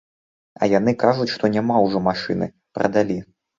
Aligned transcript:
А 0.61 0.69
яны 0.71 0.93
кажуць, 1.03 1.27
што 1.35 1.51
няма 1.57 1.77
ўжо 1.85 2.03
машыны, 2.09 2.51
прадалі. 2.79 3.23